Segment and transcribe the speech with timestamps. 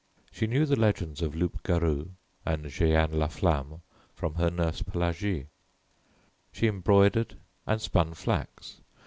[0.31, 2.13] She knew the legends of Loup Garou
[2.43, 3.81] and Jeanne la Flamme
[4.15, 5.45] from her nurse Pelagie.
[6.51, 8.81] She embroidered and spun flax.